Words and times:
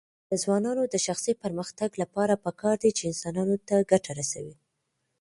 د 0.29 0.31
ځوانانو 0.43 0.83
د 0.93 0.95
شخصي 1.05 1.33
پرمختګ 1.43 1.89
لپاره 2.01 2.41
پکار 2.45 2.75
ده 2.83 2.89
چې 2.97 3.03
انسانانو 3.11 3.55
ته 3.67 3.75
ګټه 3.91 4.11
رسوي. 4.19 4.55